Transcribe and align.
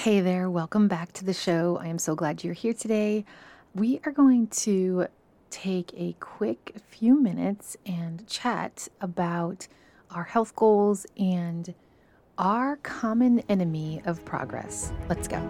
Hey 0.00 0.22
there, 0.22 0.48
welcome 0.48 0.88
back 0.88 1.12
to 1.12 1.26
the 1.26 1.34
show. 1.34 1.76
I 1.76 1.88
am 1.88 1.98
so 1.98 2.14
glad 2.14 2.42
you're 2.42 2.54
here 2.54 2.72
today. 2.72 3.26
We 3.74 4.00
are 4.06 4.12
going 4.12 4.46
to 4.46 5.08
take 5.50 5.92
a 5.94 6.16
quick 6.20 6.76
few 6.88 7.20
minutes 7.20 7.76
and 7.84 8.26
chat 8.26 8.88
about 9.02 9.68
our 10.10 10.24
health 10.24 10.56
goals 10.56 11.04
and 11.18 11.74
our 12.38 12.76
common 12.76 13.40
enemy 13.50 14.00
of 14.06 14.24
progress. 14.24 14.90
Let's 15.10 15.28
go. 15.28 15.46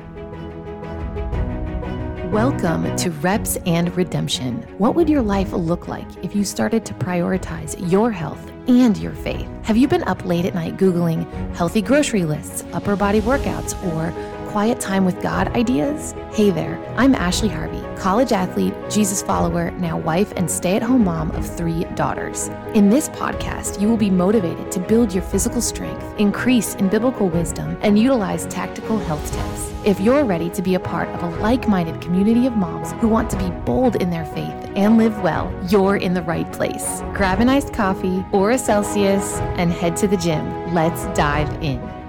Welcome 2.33 2.97
to 2.97 3.11
Reps 3.11 3.57
and 3.67 3.97
Redemption. 3.97 4.63
What 4.79 4.97
would 4.97 5.09
your 5.09 5.23
life 5.23 5.53
look 5.53 5.87
like 5.87 6.09
if 6.25 6.35
you 6.35 6.45
started 6.45 6.85
to 6.87 6.95
prioritize 6.95 7.77
your 7.91 8.11
health 8.11 8.51
and 8.69 8.97
your 8.99 9.13
faith? 9.13 9.49
Have 9.63 9.77
you 9.77 9.87
been 9.89 10.05
up 10.05 10.25
late 10.25 10.45
at 10.45 10.55
night 10.55 10.77
Googling 10.77 11.25
healthy 11.55 11.83
grocery 11.83 12.25
lists, 12.25 12.65
upper 12.73 12.97
body 12.97 13.21
workouts, 13.21 13.75
or 13.93 14.13
quiet 14.51 14.81
time 14.81 15.05
with 15.05 15.23
God 15.23 15.47
ideas? 15.55 16.13
Hey 16.33 16.51
there, 16.51 16.77
I'm 16.97 17.15
Ashley 17.15 17.49
Harvey, 17.49 17.85
college 17.97 18.33
athlete, 18.33 18.75
Jesus 18.91 19.23
follower, 19.23 19.71
now 19.73 19.97
wife, 19.97 20.33
and 20.35 20.51
stay 20.51 20.75
at 20.75 20.83
home 20.83 21.05
mom 21.05 21.31
of 21.37 21.49
three 21.57 21.85
daughters. 21.95 22.49
In 22.75 22.91
this 22.91 23.09
podcast, 23.11 23.81
you 23.81 23.89
will 23.89 23.97
be 23.97 24.11
motivated 24.11 24.73
to 24.73 24.81
build 24.81 25.15
your 25.15 25.23
physical 25.23 25.61
strength, 25.61 26.05
increase 26.19 26.75
in 26.75 26.89
biblical 26.89 27.29
wisdom, 27.29 27.79
and 27.83 27.97
utilize 27.97 28.45
tactical 28.47 28.99
health 28.99 29.25
tips. 29.33 29.73
If 29.87 30.01
you're 30.01 30.25
ready 30.25 30.51
to 30.51 30.63
be 30.63 30.75
a 30.75 30.81
part 30.81 31.09
of 31.11 31.23
a 31.23 31.41
like 31.41 31.69
minded 31.69 32.01
community 32.01 32.49
of 32.49 32.57
moms 32.57 32.91
who 32.95 33.07
want 33.07 33.31
to 33.31 33.39
be 33.39 33.51
bold 33.65 34.03
in 34.03 34.11
their 34.11 34.27
faith 34.27 34.73
and 34.75 34.99
live 34.99 35.17
well, 35.23 35.55
you're 35.69 35.97
in 35.97 36.13
the 36.13 36.23
right 36.23 36.53
place. 36.53 37.03
Grab 37.15 37.39
an 37.39 37.49
iced 37.49 37.73
coffee 37.73 38.25
or 38.33 38.51
a 38.51 38.59
Celsius 38.59 39.39
and 39.61 39.71
head 39.71 39.97
to 39.99 40.09
the 40.09 40.17
gym. 40.17 40.75
Let's 40.75 41.05
dive 41.17 41.51
in. 41.63 42.00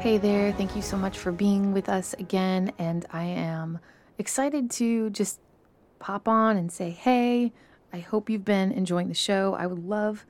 Hey 0.00 0.16
there, 0.16 0.50
thank 0.52 0.74
you 0.74 0.80
so 0.80 0.96
much 0.96 1.18
for 1.18 1.30
being 1.30 1.74
with 1.74 1.90
us 1.90 2.14
again. 2.14 2.72
And 2.78 3.04
I 3.12 3.24
am 3.24 3.80
excited 4.16 4.70
to 4.70 5.10
just 5.10 5.40
pop 5.98 6.26
on 6.26 6.56
and 6.56 6.72
say, 6.72 6.88
hey, 6.88 7.52
I 7.92 7.98
hope 7.98 8.30
you've 8.30 8.44
been 8.44 8.72
enjoying 8.72 9.08
the 9.08 9.14
show. 9.14 9.52
I 9.52 9.66
would 9.66 9.84
love 9.84 10.24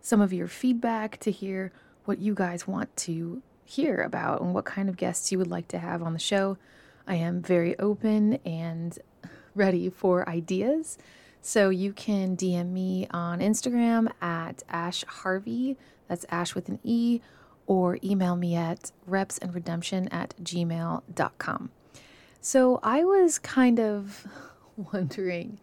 some 0.00 0.20
of 0.20 0.32
your 0.32 0.48
feedback 0.48 1.20
to 1.20 1.30
hear 1.30 1.70
what 2.04 2.18
you 2.18 2.34
guys 2.34 2.66
want 2.66 2.96
to 2.96 3.42
hear 3.64 4.02
about 4.02 4.40
and 4.40 4.52
what 4.52 4.64
kind 4.64 4.88
of 4.88 4.96
guests 4.96 5.30
you 5.30 5.38
would 5.38 5.46
like 5.46 5.68
to 5.68 5.78
have 5.78 6.02
on 6.02 6.14
the 6.14 6.18
show. 6.18 6.58
I 7.06 7.14
am 7.14 7.42
very 7.42 7.78
open 7.78 8.40
and 8.44 8.98
ready 9.54 9.88
for 9.88 10.28
ideas. 10.28 10.98
So 11.40 11.70
you 11.70 11.92
can 11.92 12.36
DM 12.36 12.72
me 12.72 13.06
on 13.12 13.38
Instagram 13.38 14.10
at 14.20 14.64
Ashe 14.68 15.04
Harvey, 15.06 15.76
that's 16.08 16.26
Ash 16.28 16.56
with 16.56 16.68
an 16.68 16.80
E, 16.82 17.20
or 17.72 17.98
email 18.04 18.36
me 18.36 18.54
at 18.54 18.92
repsandredemption 19.08 20.06
at 20.12 20.34
gmail.com. 20.42 21.70
So 22.38 22.80
I 22.82 23.02
was 23.02 23.38
kind 23.38 23.80
of 23.80 24.26
wondering 24.92 25.58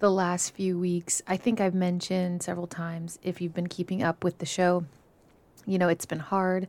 the 0.00 0.10
last 0.10 0.50
few 0.50 0.76
weeks. 0.76 1.22
I 1.28 1.36
think 1.36 1.60
I've 1.60 1.74
mentioned 1.74 2.42
several 2.42 2.66
times 2.66 3.20
if 3.22 3.40
you've 3.40 3.54
been 3.54 3.68
keeping 3.68 4.02
up 4.02 4.24
with 4.24 4.38
the 4.38 4.46
show, 4.46 4.84
you 5.64 5.78
know, 5.78 5.86
it's 5.86 6.06
been 6.06 6.18
hard 6.18 6.66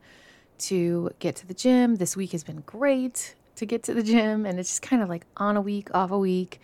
to 0.60 1.10
get 1.18 1.36
to 1.38 1.48
the 1.48 1.56
gym. 1.56 1.96
This 1.96 2.16
week 2.16 2.34
has 2.34 2.44
been 2.44 2.62
great 2.68 3.34
to 3.56 3.66
get 3.66 3.82
to 3.84 3.94
the 3.96 4.04
gym, 4.04 4.46
and 4.46 4.60
it's 4.60 4.70
just 4.70 4.84
kind 4.84 5.02
of 5.02 5.10
like 5.10 5.26
on 5.36 5.58
a 5.58 5.62
week, 5.62 5.90
off 5.96 6.12
a 6.12 6.20
week. 6.20 6.62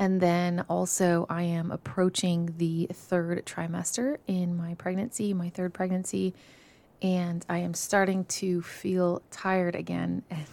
And 0.00 0.20
then 0.20 0.64
also, 0.68 1.26
I 1.30 1.42
am 1.42 1.70
approaching 1.70 2.54
the 2.58 2.88
third 2.92 3.46
trimester 3.46 4.16
in 4.26 4.56
my 4.56 4.74
pregnancy, 4.74 5.32
my 5.32 5.48
third 5.48 5.72
pregnancy 5.72 6.34
and 7.02 7.44
I 7.48 7.58
am 7.58 7.74
starting 7.74 8.24
to 8.26 8.62
feel 8.62 9.22
tired 9.30 9.74
again, 9.74 10.22
and 10.30 10.46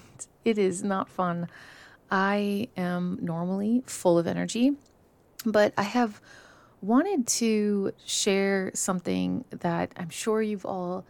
it 0.44 0.58
is 0.58 0.84
not 0.84 1.08
fun. 1.08 1.48
I 2.12 2.70
am 2.76 3.20
normally 3.22 3.84
full 3.86 4.18
of 4.18 4.26
energy, 4.26 4.72
but 5.46 5.74
I 5.78 5.84
have 5.84 6.20
wanted 6.82 7.28
to 7.28 7.94
share 8.06 8.72
something 8.74 9.46
that 9.52 9.94
I'm 9.96 10.10
sure 10.10 10.42
you've 10.42 10.66
all 10.66 11.06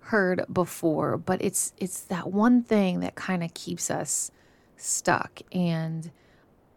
heard 0.00 0.44
before, 0.52 1.18
but 1.18 1.42
it's 1.42 1.72
it's 1.76 2.00
that 2.02 2.32
one 2.32 2.62
thing 2.62 3.00
that 3.00 3.14
kind 3.14 3.44
of 3.44 3.52
keeps 3.54 3.90
us 3.90 4.30
stuck 4.76 5.40
and 5.52 6.10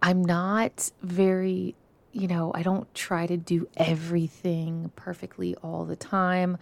I'm 0.01 0.25
not 0.25 0.91
very, 1.01 1.75
you 2.11 2.27
know, 2.27 2.51
I 2.53 2.61
don't 2.61 2.93
try 2.93 3.25
to 3.25 3.37
do 3.37 3.69
everything 3.77 4.91
perfectly 4.97 5.55
all 5.63 5.85
the 5.85 5.95
time. 5.95 6.57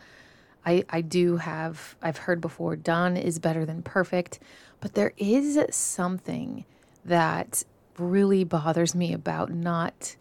I, 0.66 0.84
I 0.90 1.02
do 1.02 1.38
have, 1.38 1.96
I've 2.02 2.18
heard 2.18 2.42
before, 2.42 2.76
done 2.76 3.18
is 3.18 3.40
better 3.40 3.66
than 3.66 3.82
perfect, 3.82 4.40
but 4.80 4.94
there 4.94 5.14
is 5.18 5.60
something 5.76 6.66
that 7.06 7.64
really 7.98 8.44
bothers 8.44 8.94
me 8.96 9.14
about 9.14 9.52
not 9.52 10.16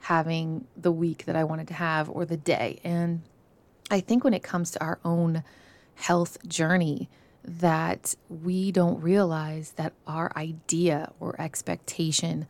having 0.00 0.66
the 0.76 0.92
week 0.92 1.24
that 1.26 1.36
I 1.36 1.44
wanted 1.44 1.68
to 1.68 1.74
have 1.74 2.08
or 2.10 2.24
the 2.24 2.36
day. 2.36 2.80
And 2.82 3.22
I 3.90 4.00
think 4.00 4.24
when 4.24 4.34
it 4.34 4.42
comes 4.42 4.70
to 4.72 4.82
our 4.82 4.98
own 5.04 5.44
health 5.94 6.38
journey, 6.48 7.08
that 7.44 8.14
we 8.28 8.70
don't 8.70 9.00
realize 9.00 9.72
that 9.72 9.92
our 10.06 10.32
idea 10.36 11.12
or 11.20 11.40
expectation 11.40 12.46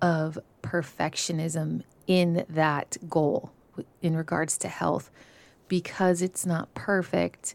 of 0.00 0.38
perfectionism 0.62 1.82
in 2.06 2.44
that 2.48 2.96
goal 3.08 3.52
in 4.02 4.16
regards 4.16 4.56
to 4.58 4.68
health 4.68 5.10
because 5.70 6.20
it's 6.20 6.44
not 6.44 6.74
perfect, 6.74 7.54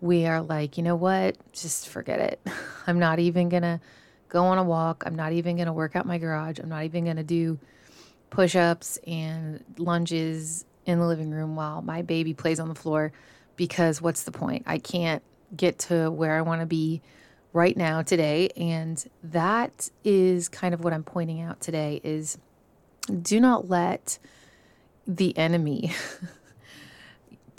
we 0.00 0.26
are 0.26 0.40
like, 0.40 0.78
you 0.78 0.84
know 0.84 0.94
what? 0.94 1.36
Just 1.52 1.88
forget 1.88 2.20
it. 2.20 2.40
I'm 2.86 3.00
not 3.00 3.18
even 3.18 3.48
going 3.50 3.64
to 3.64 3.80
go 4.28 4.44
on 4.44 4.58
a 4.58 4.62
walk. 4.62 5.02
I'm 5.04 5.16
not 5.16 5.32
even 5.32 5.56
going 5.56 5.66
to 5.66 5.72
work 5.72 5.96
out 5.96 6.06
my 6.06 6.18
garage. 6.18 6.60
I'm 6.60 6.68
not 6.68 6.84
even 6.84 7.04
going 7.04 7.16
to 7.16 7.24
do 7.24 7.58
push 8.30 8.54
ups 8.54 8.96
and 9.06 9.64
lunges 9.76 10.64
in 10.86 11.00
the 11.00 11.06
living 11.06 11.32
room 11.32 11.56
while 11.56 11.82
my 11.82 12.00
baby 12.00 12.32
plays 12.32 12.60
on 12.60 12.68
the 12.68 12.76
floor 12.76 13.12
because 13.56 14.00
what's 14.00 14.22
the 14.22 14.30
point? 14.30 14.62
I 14.66 14.78
can't 14.78 15.22
get 15.56 15.80
to 15.80 16.12
where 16.12 16.36
I 16.36 16.42
want 16.42 16.60
to 16.60 16.66
be 16.66 17.02
right 17.52 17.76
now 17.76 18.02
today 18.02 18.50
and 18.56 19.04
that 19.24 19.90
is 20.04 20.48
kind 20.48 20.74
of 20.74 20.84
what 20.84 20.92
I'm 20.92 21.02
pointing 21.02 21.40
out 21.40 21.60
today 21.60 22.00
is 22.04 22.38
do 23.20 23.40
not 23.40 23.68
let 23.68 24.18
the 25.06 25.36
enemy 25.36 25.92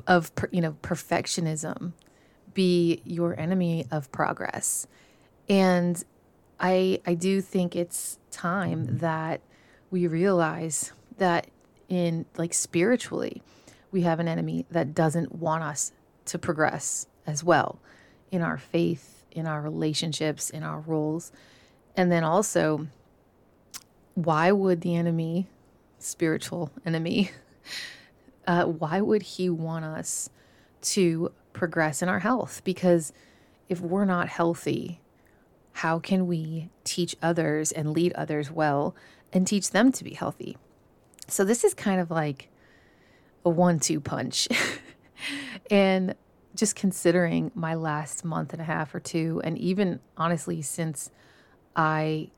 of 0.09 0.31
you 0.51 0.59
know 0.59 0.75
perfectionism 0.81 1.93
be 2.53 3.01
your 3.05 3.39
enemy 3.39 3.85
of 3.89 4.11
progress. 4.11 4.87
And 5.47 6.03
i 6.61 6.99
i 7.05 7.13
do 7.13 7.39
think 7.39 7.73
it's 7.73 8.19
time 8.31 8.85
mm-hmm. 8.85 8.97
that 8.97 9.39
we 9.91 10.07
realize 10.07 10.91
that 11.17 11.47
in 11.87 12.25
like 12.37 12.53
spiritually 12.53 13.41
we 13.91 14.01
have 14.01 14.19
an 14.19 14.27
enemy 14.27 14.65
that 14.69 14.93
doesn't 14.93 15.33
want 15.33 15.63
us 15.63 15.93
to 16.25 16.37
progress 16.37 17.07
as 17.25 17.43
well 17.43 17.79
in 18.29 18.41
our 18.41 18.57
faith 18.57 19.19
in 19.31 19.47
our 19.47 19.61
relationships 19.61 20.49
in 20.49 20.63
our 20.63 20.79
roles. 20.81 21.31
And 21.95 22.11
then 22.11 22.23
also 22.23 22.87
why 24.15 24.51
would 24.51 24.81
the 24.81 24.95
enemy 24.95 25.47
spiritual 25.99 26.71
enemy 26.85 27.31
uh, 28.49 28.65
why 28.65 28.99
would 28.99 29.21
he 29.21 29.47
want 29.47 29.85
us 29.85 30.31
to 30.81 31.31
progress 31.53 32.01
in 32.01 32.09
our 32.09 32.17
health? 32.17 32.63
Because 32.63 33.13
if 33.69 33.79
we're 33.79 34.05
not 34.05 34.27
healthy, 34.27 34.99
how 35.71 35.99
can 35.99 36.25
we 36.25 36.71
teach 36.83 37.15
others 37.21 37.71
and 37.71 37.91
lead 37.91 38.11
others 38.13 38.49
well 38.49 38.95
and 39.31 39.45
teach 39.45 39.69
them 39.69 39.91
to 39.91 40.03
be 40.03 40.15
healthy? 40.15 40.57
So, 41.27 41.45
this 41.45 41.63
is 41.63 41.75
kind 41.75 42.01
of 42.01 42.09
like 42.09 42.49
a 43.45 43.51
one 43.51 43.79
two 43.79 43.99
punch. 43.99 44.47
and 45.69 46.15
just 46.55 46.75
considering 46.75 47.51
my 47.53 47.75
last 47.75 48.25
month 48.25 48.51
and 48.51 48.61
a 48.63 48.65
half 48.65 48.95
or 48.95 48.99
two, 48.99 49.39
and 49.43 49.59
even 49.59 49.99
honestly, 50.17 50.63
since 50.63 51.11
I 51.75 52.31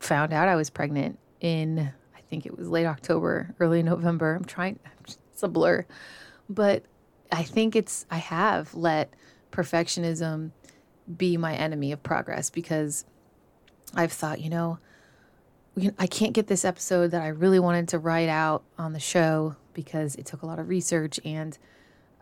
found 0.00 0.32
out 0.32 0.48
I 0.48 0.56
was 0.56 0.70
pregnant 0.70 1.20
in, 1.40 1.92
I 2.16 2.20
think 2.28 2.46
it 2.46 2.58
was 2.58 2.68
late 2.68 2.86
October, 2.86 3.54
early 3.60 3.84
November, 3.84 4.34
I'm 4.34 4.44
trying, 4.44 4.80
it's 5.36 5.42
a 5.42 5.48
blur. 5.48 5.84
But 6.48 6.84
I 7.30 7.42
think 7.42 7.76
it's, 7.76 8.06
I 8.10 8.16
have 8.16 8.74
let 8.74 9.12
perfectionism 9.52 10.52
be 11.14 11.36
my 11.36 11.54
enemy 11.54 11.92
of 11.92 12.02
progress 12.02 12.48
because 12.48 13.04
I've 13.94 14.12
thought, 14.12 14.40
you 14.40 14.48
know, 14.48 14.78
I 15.98 16.06
can't 16.06 16.32
get 16.32 16.46
this 16.46 16.64
episode 16.64 17.10
that 17.10 17.20
I 17.20 17.28
really 17.28 17.58
wanted 17.58 17.88
to 17.88 17.98
write 17.98 18.30
out 18.30 18.64
on 18.78 18.94
the 18.94 18.98
show 18.98 19.56
because 19.74 20.14
it 20.14 20.24
took 20.24 20.40
a 20.40 20.46
lot 20.46 20.58
of 20.58 20.70
research 20.70 21.20
and 21.22 21.58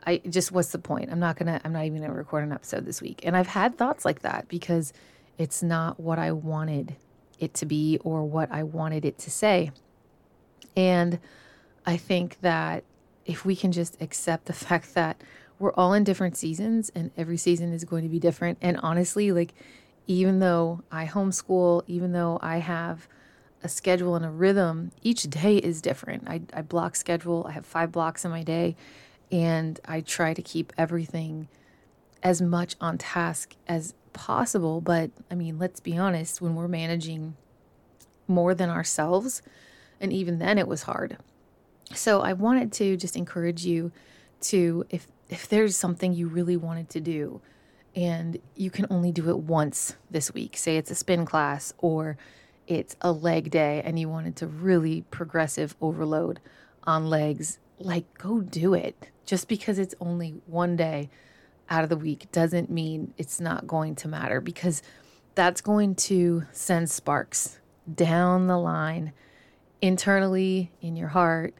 I 0.05 0.21
just 0.29 0.51
what's 0.51 0.73
the 0.73 0.81
point? 0.81 1.13
I'm 1.13 1.21
not 1.21 1.37
gonna 1.37 1.61
I'm 1.65 1.73
not 1.73 1.85
even 1.85 2.01
gonna 2.03 2.13
record 2.13 2.43
an 2.43 2.53
episode 2.53 2.85
this 2.85 3.01
week. 3.01 3.21
And 3.23 3.37
I've 3.37 3.47
had 3.47 3.79
thoughts 3.79 4.05
like 4.05 4.23
that 4.23 4.49
because 4.49 4.93
it's 5.39 5.63
not 5.63 6.01
what 6.01 6.19
I 6.19 6.33
wanted 6.33 6.97
it 7.39 7.55
to 7.55 7.67
be 7.67 8.01
or 8.03 8.25
what 8.25 8.51
I 8.51 8.65
wanted 8.65 9.05
it 9.05 9.19
to 9.19 9.31
say. 9.31 9.71
And 10.77 11.21
I 11.87 11.97
think 11.97 12.41
that 12.41 12.83
if 13.27 13.45
we 13.45 13.57
can 13.57 13.73
just 13.73 14.01
accept 14.01 14.47
the 14.47 14.53
fact 14.53 14.95
that 14.95 15.21
we're 15.59 15.73
all 15.75 15.93
in 15.93 16.05
different 16.05 16.37
seasons 16.37 16.91
and 16.95 17.11
every 17.17 17.37
season 17.37 17.73
is 17.73 17.85
going 17.85 18.03
to 18.03 18.09
be 18.09 18.19
different. 18.19 18.59
And 18.61 18.79
honestly, 18.83 19.33
like, 19.33 19.55
even 20.07 20.41
though 20.41 20.83
I 20.91 21.07
homeschool, 21.07 21.83
even 21.87 22.13
though 22.13 22.39
I 22.43 22.59
have 22.59 23.09
a 23.63 23.69
schedule 23.69 24.15
and 24.15 24.25
a 24.25 24.31
rhythm, 24.31 24.93
each 25.03 25.23
day 25.25 25.57
is 25.57 25.81
different. 25.81 26.29
I, 26.29 26.43
I 26.53 26.63
block 26.63 26.97
schedule, 26.97 27.47
I 27.49 27.53
have 27.53 27.65
five 27.65 27.91
blocks 27.91 28.25
in 28.25 28.31
my 28.31 28.43
day, 28.43 28.77
and 29.33 29.81
I 29.87 30.03
try 30.03 30.35
to 30.35 30.43
keep 30.43 30.73
everything 30.77 31.49
as 32.23 32.43
much 32.43 32.77
on 32.81 32.99
task 32.99 33.55
as 33.67 33.95
possible. 34.13 34.81
But 34.81 35.11
I 35.31 35.35
mean, 35.35 35.59
let's 35.59 35.81
be 35.81 35.97
honest, 35.97 36.43
when 36.43 36.55
we're 36.55 36.69
managing 36.69 37.37
more 38.29 38.55
than 38.55 38.69
ourselves, 38.69 39.41
and 40.01 40.13
even 40.13 40.39
then 40.39 40.59
it 40.59 40.69
was 40.69 40.83
hard. 40.83 41.17
So 41.93 42.21
I 42.23 42.33
wanted 42.33 42.73
to 42.75 42.97
just 42.97 43.17
encourage 43.17 43.65
you 43.65 43.93
to 44.43 44.85
if 44.91 45.07
if 45.29 45.49
there's 45.49 45.77
something 45.77 46.13
you 46.13 46.29
really 46.29 46.57
wanted 46.57 46.89
to 46.91 47.01
do 47.01 47.41
and 47.97 48.39
you 48.57 48.71
can 48.71 48.87
only 48.91 49.13
do 49.13 49.31
it 49.31 49.39
once 49.39 49.97
this 50.11 50.35
week, 50.35 50.57
say 50.57 50.77
it's 50.77 50.91
a 50.91 50.95
spin 50.95 51.25
class 51.25 51.73
or 51.79 52.17
it's 52.67 52.97
a 53.01 53.13
leg 53.13 53.51
day 53.51 53.83
and 53.85 53.99
you 53.99 54.09
wanted 54.09 54.37
to 54.37 54.47
really 54.47 55.03
progressive 55.11 55.77
overload 55.81 56.41
on 56.85 57.07
legs, 57.07 57.59
like 57.79 58.19
go 58.19 58.41
do 58.41 58.75
it. 58.75 59.11
Just 59.25 59.49
because 59.49 59.79
it's 59.79 59.95
only 60.01 60.35
one 60.47 60.77
day 60.77 61.09
out 61.71 61.85
of 61.85 61.89
the 61.89 61.97
week 61.97 62.31
doesn't 62.33 62.71
mean 62.71 63.15
it's 63.17 63.41
not 63.41 63.67
going 63.67 63.95
to 63.97 64.09
matter 64.09 64.41
because 64.41 64.83
that's 65.35 65.61
going 65.61 65.95
to 65.95 66.45
send 66.53 66.91
sparks 66.91 67.59
down 67.93 68.47
the 68.47 68.59
line 68.59 69.13
internally 69.81 70.71
in 70.81 70.97
your 70.97 71.09
heart 71.09 71.55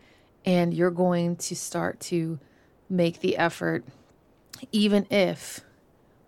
and 0.45 0.75
you're 0.75 0.91
going 0.91 1.37
to 1.37 1.57
start 1.57 2.01
to 2.01 2.39
make 2.89 3.21
the 3.21 3.37
effort 3.37 3.85
even 4.73 5.07
if 5.11 5.61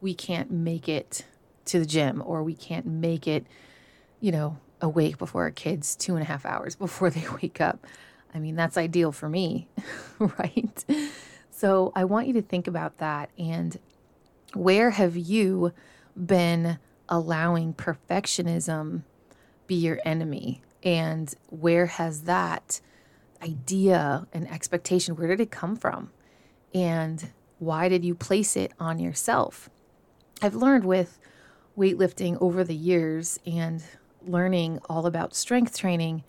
we 0.00 0.14
can't 0.14 0.50
make 0.50 0.88
it 0.88 1.24
to 1.64 1.78
the 1.78 1.86
gym 1.86 2.22
or 2.24 2.42
we 2.42 2.54
can't 2.54 2.86
make 2.86 3.26
it 3.26 3.46
you 4.20 4.32
know 4.32 4.58
awake 4.80 5.18
before 5.18 5.42
our 5.42 5.50
kids 5.50 5.96
two 5.96 6.14
and 6.14 6.22
a 6.22 6.26
half 6.26 6.44
hours 6.44 6.74
before 6.76 7.10
they 7.10 7.24
wake 7.42 7.60
up. 7.60 7.86
I 8.34 8.38
mean 8.38 8.56
that's 8.56 8.76
ideal 8.76 9.12
for 9.12 9.28
me 9.28 9.68
right? 10.18 10.84
So 11.50 11.90
i 11.94 12.04
want 12.04 12.26
you 12.26 12.34
to 12.34 12.42
think 12.42 12.66
about 12.66 12.98
that. 12.98 13.30
And 13.38 13.78
where 14.54 14.90
have 14.90 15.16
you 15.16 15.72
been 16.14 16.78
allowing 17.08 17.74
perfectionism 17.74 19.02
be 19.66 19.74
your 19.74 20.00
enemy? 20.04 20.62
And 20.82 21.34
where 21.48 21.86
has 21.86 22.22
that 22.22 22.80
idea 23.42 24.26
and 24.32 24.50
expectation 24.50 25.16
where 25.16 25.28
did 25.28 25.40
it 25.40 25.50
come 25.50 25.76
from 25.76 26.10
and 26.74 27.30
why 27.58 27.88
did 27.88 28.04
you 28.04 28.14
place 28.14 28.56
it 28.56 28.72
on 28.78 28.98
yourself 28.98 29.68
i've 30.42 30.54
learned 30.54 30.84
with 30.84 31.18
weightlifting 31.76 32.40
over 32.40 32.64
the 32.64 32.74
years 32.74 33.38
and 33.46 33.82
learning 34.22 34.80
all 34.88 35.06
about 35.06 35.34
strength 35.34 35.78
training 35.78 36.24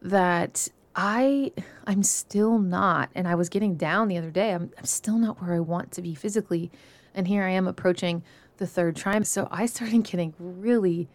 that 0.00 0.68
I 0.94 1.52
I'm 1.86 2.02
still 2.02 2.58
not 2.58 3.10
and 3.14 3.26
I 3.26 3.34
was 3.34 3.48
getting 3.48 3.76
down 3.76 4.08
the 4.08 4.18
other 4.18 4.30
day. 4.30 4.52
I'm 4.52 4.70
I'm 4.76 4.84
still 4.84 5.18
not 5.18 5.40
where 5.40 5.54
I 5.54 5.60
want 5.60 5.92
to 5.92 6.02
be 6.02 6.14
physically. 6.14 6.70
And 7.14 7.28
here 7.28 7.44
I 7.44 7.50
am 7.50 7.66
approaching 7.66 8.22
the 8.58 8.66
third 8.66 8.96
trimester. 8.96 9.26
So 9.26 9.48
I 9.50 9.66
started 9.66 10.04
getting 10.10 10.34
really 10.38 11.08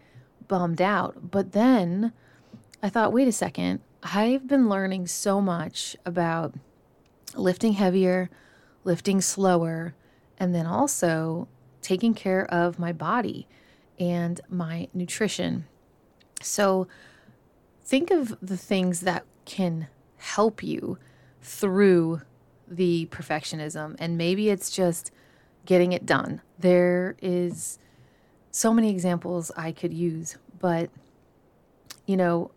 bummed 0.48 0.80
out. 0.80 1.30
But 1.30 1.52
then 1.52 2.12
I 2.82 2.88
thought, 2.88 3.12
wait 3.12 3.28
a 3.28 3.32
second. 3.32 3.80
I've 4.02 4.46
been 4.46 4.68
learning 4.68 5.08
so 5.08 5.40
much 5.40 5.96
about 6.06 6.54
lifting 7.34 7.74
heavier, 7.74 8.30
lifting 8.84 9.20
slower, 9.20 9.94
and 10.38 10.54
then 10.54 10.66
also 10.66 11.48
taking 11.82 12.14
care 12.14 12.44
of 12.46 12.78
my 12.78 12.92
body 12.92 13.48
and 13.98 14.40
my 14.48 14.88
nutrition. 14.94 15.66
So 16.40 16.86
think 17.82 18.10
of 18.10 18.36
the 18.40 18.56
things 18.56 19.00
that 19.00 19.24
can 19.44 19.88
help 20.18 20.62
you 20.62 20.98
through 21.42 22.22
the 22.68 23.06
perfectionism. 23.10 23.96
And 23.98 24.16
maybe 24.16 24.50
it's 24.50 24.70
just 24.70 25.10
getting 25.64 25.92
it 25.92 26.06
done. 26.06 26.40
There 26.58 27.16
is 27.20 27.78
so 28.50 28.72
many 28.72 28.90
examples 28.90 29.50
I 29.56 29.72
could 29.72 29.92
use, 29.92 30.36
but 30.58 30.90
you 32.06 32.16
know, 32.16 32.50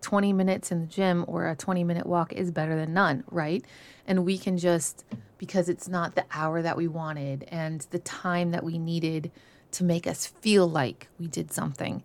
20 0.00 0.32
minutes 0.32 0.70
in 0.70 0.80
the 0.80 0.86
gym 0.86 1.24
or 1.26 1.48
a 1.48 1.56
20 1.56 1.84
minute 1.84 2.06
walk 2.06 2.32
is 2.32 2.50
better 2.50 2.76
than 2.76 2.94
none, 2.94 3.24
right? 3.30 3.64
And 4.06 4.24
we 4.24 4.38
can 4.38 4.58
just, 4.58 5.04
because 5.38 5.68
it's 5.68 5.88
not 5.88 6.14
the 6.14 6.24
hour 6.32 6.62
that 6.62 6.76
we 6.76 6.88
wanted 6.88 7.46
and 7.48 7.86
the 7.90 7.98
time 7.98 8.50
that 8.52 8.64
we 8.64 8.78
needed 8.78 9.30
to 9.72 9.84
make 9.84 10.06
us 10.06 10.26
feel 10.26 10.68
like 10.68 11.08
we 11.18 11.26
did 11.26 11.52
something, 11.52 12.02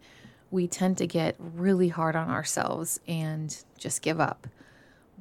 we 0.51 0.67
tend 0.67 0.97
to 0.97 1.07
get 1.07 1.35
really 1.39 1.87
hard 1.87 2.15
on 2.15 2.29
ourselves 2.29 2.99
and 3.07 3.63
just 3.77 4.01
give 4.01 4.19
up. 4.19 4.47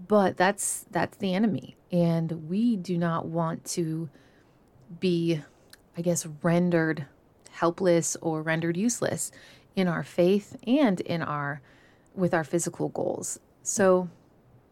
But 0.09 0.37
that's 0.37 0.87
that's 0.91 1.17
the 1.19 1.35
enemy 1.35 1.77
and 1.93 2.49
we 2.49 2.77
do 2.77 2.97
not 2.97 3.27
want 3.27 3.65
to 3.67 4.09
be 4.99 5.41
I 5.97 6.01
guess 6.01 6.27
rendered 6.43 7.07
helpless 7.51 8.17
or 8.23 8.43
rendered 8.43 8.77
useless 8.77 9.31
in 9.77 9.87
our 9.87 10.03
faith 10.03 10.57
and 10.67 11.01
in 11.03 11.23
our 11.23 11.61
with 12.15 12.35
our 12.35 12.45
physical 12.45 12.89
goals. 12.89 13.39
So 13.63 14.09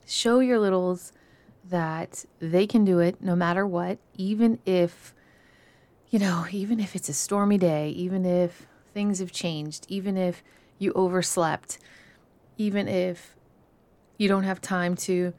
show 0.06 0.40
your 0.40 0.58
littles 0.58 1.12
that 1.68 2.24
they 2.40 2.66
can 2.66 2.84
do 2.84 2.98
it 2.98 3.22
no 3.22 3.36
matter 3.36 3.66
what, 3.66 3.98
even 4.16 4.58
if 4.66 5.14
you 6.10 6.18
know, 6.18 6.44
even 6.50 6.80
if 6.80 6.96
it's 6.96 7.08
a 7.08 7.12
stormy 7.12 7.56
day, 7.56 7.90
even 7.90 8.26
if 8.26 8.66
things 8.92 9.20
have 9.20 9.30
changed, 9.30 9.86
even 9.88 10.16
if 10.16 10.42
you 10.78 10.92
overslept, 10.94 11.78
even 12.58 12.88
if 12.88 13.36
you 14.18 14.28
don't 14.28 14.42
have 14.42 14.60
time 14.60 14.96
to 14.96 15.32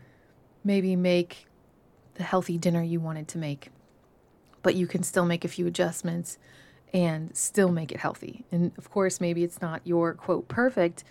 maybe 0.64 0.96
make 0.96 1.46
the 2.16 2.24
healthy 2.24 2.58
dinner 2.58 2.82
you 2.82 3.00
wanted 3.00 3.28
to 3.28 3.38
make, 3.38 3.70
but 4.64 4.76
you 4.76 4.88
can 4.88 5.04
still 5.04 5.26
make 5.26 5.44
a 5.44 5.50
few 5.50 5.68
adjustments 5.68 6.38
and 6.94 7.36
still 7.36 7.72
make 7.72 7.92
it 7.92 8.00
healthy. 8.00 8.46
And 8.52 8.72
of 8.78 8.90
course, 8.90 9.20
maybe 9.20 9.44
it's 9.44 9.62
not 9.62 9.82
your 9.84 10.14
quote 10.14 10.48
perfect, 10.48 11.04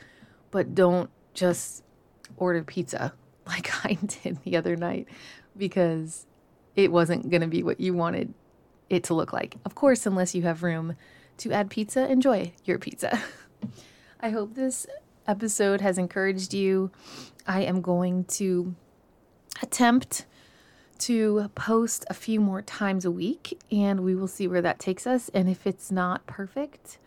but 0.50 0.74
don't 0.74 1.10
just 1.34 1.84
order 2.36 2.62
pizza 2.62 3.12
like 3.46 3.70
I 3.84 3.94
did 3.94 4.38
the 4.44 4.56
other 4.56 4.76
night 4.76 5.08
because 5.56 6.26
it 6.76 6.92
wasn't 6.92 7.30
going 7.30 7.42
to 7.42 7.48
be 7.48 7.62
what 7.62 7.80
you 7.80 7.94
wanted 7.94 8.32
it 8.88 9.04
to 9.04 9.14
look 9.14 9.32
like. 9.32 9.56
Of 9.64 9.74
course, 9.74 10.06
unless 10.06 10.34
you 10.34 10.42
have 10.42 10.62
room 10.62 10.96
to 11.38 11.52
add 11.52 11.70
pizza, 11.70 12.10
enjoy 12.10 12.52
your 12.64 12.78
pizza. 12.78 13.20
I 14.20 14.30
hope 14.30 14.54
this 14.54 14.86
episode 15.26 15.80
has 15.80 15.98
encouraged 15.98 16.54
you. 16.54 16.90
I 17.46 17.62
am 17.62 17.80
going 17.80 18.24
to 18.24 18.74
attempt 19.62 20.26
to 20.98 21.50
post 21.54 22.04
a 22.10 22.14
few 22.14 22.40
more 22.40 22.62
times 22.62 23.04
a 23.04 23.10
week 23.10 23.58
and 23.70 24.00
we 24.00 24.14
will 24.14 24.28
see 24.28 24.46
where 24.46 24.62
that 24.62 24.78
takes 24.78 25.06
us. 25.06 25.30
And 25.30 25.48
if 25.48 25.66
it's 25.66 25.90
not 25.90 26.26
perfect, 26.26 26.98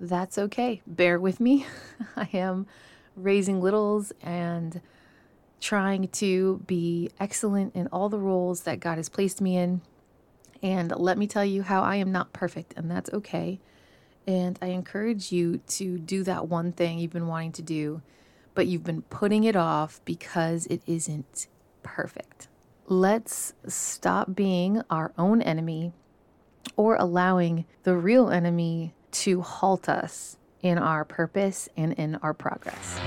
that's 0.00 0.38
okay. 0.38 0.82
Bear 0.86 1.18
with 1.18 1.40
me. 1.40 1.66
I 2.16 2.28
am 2.32 2.66
raising 3.14 3.60
littles 3.60 4.12
and 4.22 4.80
trying 5.60 6.08
to 6.08 6.62
be 6.66 7.10
excellent 7.18 7.74
in 7.74 7.86
all 7.88 8.08
the 8.08 8.18
roles 8.18 8.62
that 8.62 8.80
God 8.80 8.98
has 8.98 9.08
placed 9.08 9.40
me 9.40 9.56
in. 9.56 9.80
And 10.62 10.92
let 10.96 11.18
me 11.18 11.26
tell 11.26 11.44
you 11.44 11.62
how 11.62 11.82
I 11.82 11.96
am 11.96 12.12
not 12.12 12.32
perfect, 12.32 12.74
and 12.76 12.90
that's 12.90 13.10
okay. 13.12 13.60
And 14.26 14.58
I 14.60 14.66
encourage 14.66 15.30
you 15.30 15.58
to 15.68 15.98
do 15.98 16.24
that 16.24 16.48
one 16.48 16.72
thing 16.72 16.98
you've 16.98 17.12
been 17.12 17.28
wanting 17.28 17.52
to 17.52 17.62
do, 17.62 18.02
but 18.54 18.66
you've 18.66 18.84
been 18.84 19.02
putting 19.02 19.44
it 19.44 19.54
off 19.54 20.00
because 20.04 20.66
it 20.66 20.82
isn't 20.86 21.46
perfect. 21.82 22.48
Let's 22.86 23.52
stop 23.66 24.34
being 24.34 24.82
our 24.90 25.12
own 25.16 25.42
enemy 25.42 25.92
or 26.76 26.96
allowing 26.96 27.64
the 27.84 27.96
real 27.96 28.30
enemy 28.30 28.94
to 29.22 29.40
halt 29.40 29.88
us 29.88 30.36
in 30.62 30.78
our 30.78 31.04
purpose 31.04 31.68
and 31.76 31.92
in 31.94 32.16
our 32.16 32.34
progress. 32.34 32.98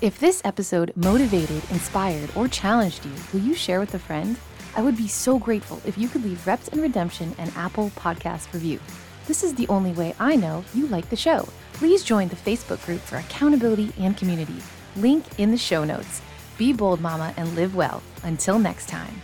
If 0.00 0.18
this 0.18 0.42
episode 0.44 0.92
motivated, 0.96 1.62
inspired, 1.70 2.30
or 2.34 2.48
challenged 2.48 3.04
you, 3.04 3.12
will 3.32 3.40
you 3.40 3.54
share 3.54 3.78
with 3.78 3.94
a 3.94 4.00
friend? 4.00 4.36
I 4.74 4.82
would 4.82 4.96
be 4.96 5.06
so 5.06 5.38
grateful 5.38 5.80
if 5.84 5.96
you 5.96 6.08
could 6.08 6.24
leave 6.24 6.44
Reps 6.46 6.68
and 6.68 6.82
Redemption 6.82 7.36
an 7.38 7.52
Apple 7.54 7.90
Podcast 7.90 8.52
review. 8.52 8.80
This 9.26 9.44
is 9.44 9.54
the 9.54 9.68
only 9.68 9.92
way 9.92 10.14
I 10.18 10.34
know 10.34 10.64
you 10.74 10.88
like 10.88 11.08
the 11.08 11.16
show. 11.16 11.48
Please 11.74 12.02
join 12.02 12.28
the 12.28 12.36
Facebook 12.36 12.84
group 12.84 13.00
for 13.00 13.16
accountability 13.16 13.92
and 13.98 14.16
community. 14.16 14.56
Link 14.96 15.24
in 15.38 15.52
the 15.52 15.56
show 15.56 15.84
notes. 15.84 16.20
Be 16.58 16.72
bold, 16.72 17.00
mama, 17.00 17.32
and 17.36 17.54
live 17.54 17.76
well. 17.76 18.02
Until 18.24 18.58
next 18.58 18.88
time. 18.88 19.20